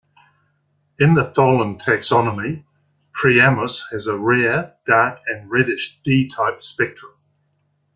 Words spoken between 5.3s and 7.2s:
reddish D-type spectrum.